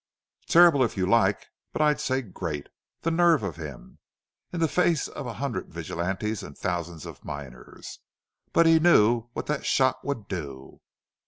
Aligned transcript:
"Terrible, 0.47 0.83
if 0.83 0.97
you 0.97 1.05
like. 1.05 1.45
But 1.71 1.83
I'd 1.83 1.99
say 2.01 2.23
great!... 2.23 2.69
The 3.01 3.11
nerve 3.11 3.43
of 3.43 3.57
him! 3.57 3.99
In 4.51 4.59
the 4.59 4.67
face 4.67 5.07
of 5.07 5.27
a 5.27 5.33
hundred 5.35 5.71
vigilantes 5.71 6.41
and 6.41 6.57
thousands 6.57 7.05
of 7.05 7.23
miners! 7.23 7.99
But 8.51 8.65
he 8.65 8.79
knew 8.79 9.29
what 9.33 9.45
that 9.45 9.63
shot 9.63 10.03
would 10.03 10.27
do!" 10.27 10.81